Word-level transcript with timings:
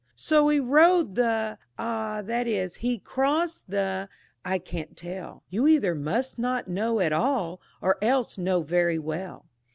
So 0.15 0.49
he 0.49 0.59
rode 0.59 1.13
the 1.13 1.59
ah, 1.77 2.23
that 2.25 2.47
is, 2.47 2.77
he 2.77 2.97
crossed 2.97 3.69
the 3.69 4.09
I 4.43 4.57
can't 4.57 4.97
tell; 4.97 5.43
You 5.51 5.67
either 5.67 5.93
must 5.93 6.39
not 6.39 6.67
know 6.67 6.99
at 6.99 7.13
all, 7.13 7.61
or 7.83 7.99
else 8.03 8.35
know 8.35 8.63
very 8.63 8.97
well. 8.97 9.45